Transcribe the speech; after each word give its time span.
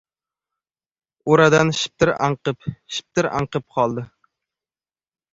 O‘radan 1.33 1.71
shiptir 1.79 2.11
anqib-shiptir 2.27 3.29
anqib 3.41 3.67
qoldi. 3.77 4.05